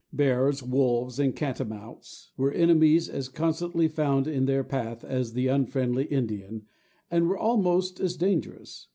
[0.11, 6.05] Bears, wolves, and catamounts, were enemies as constantly found in their path as the unfriendly
[6.05, 6.63] Indian,
[7.11, 8.87] and were almost as dangerous.